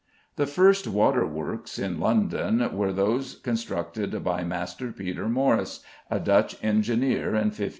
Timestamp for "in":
1.77-1.99, 7.37-7.49